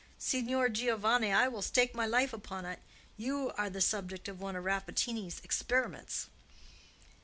Signor 0.17 0.69
Giovanni, 0.69 1.31
I 1.31 1.47
will 1.47 1.61
stake 1.61 1.93
my 1.93 2.07
life 2.07 2.33
upon 2.33 2.65
it, 2.65 2.79
you 3.17 3.51
are 3.55 3.69
the 3.69 3.81
subject 3.81 4.27
of 4.27 4.41
one 4.41 4.55
of 4.55 4.63
Rappaccini's 4.63 5.39
experiments!" 5.43 6.25